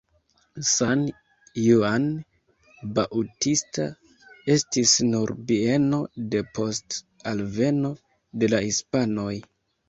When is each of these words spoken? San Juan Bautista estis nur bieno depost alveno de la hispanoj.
San 0.67 1.01
Juan 1.65 2.07
Bautista 2.95 3.85
estis 4.55 4.95
nur 5.11 5.35
bieno 5.53 6.01
depost 6.33 6.99
alveno 7.35 7.93
de 8.45 8.51
la 8.57 8.65
hispanoj. 8.71 9.29